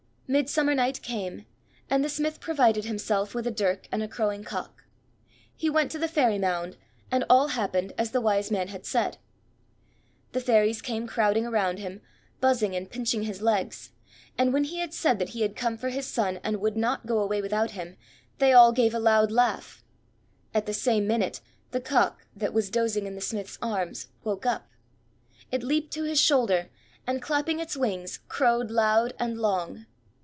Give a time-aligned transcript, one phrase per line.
[0.33, 1.45] Midsummer Night came,
[1.89, 4.85] and the smith provided himself with a dirk and a crowing cock.
[5.57, 6.77] He went to the Fairy Mound,
[7.11, 9.17] and all happened as the Wise man had said.
[10.31, 11.99] The Fairies came crowding around him,
[12.39, 13.91] buzzing and pinching his legs;
[14.37, 17.19] and when he said that he had come for his son, and would not go
[17.19, 17.97] away without him,
[18.37, 19.83] they all gave a loud laugh.
[20.53, 21.41] At the same minute
[21.71, 24.69] the cock, that was dozing in the smith's arms, woke up.
[25.51, 26.69] It leaped to his shoulder,
[27.05, 29.87] and, clapping its wings, crowed loud and long.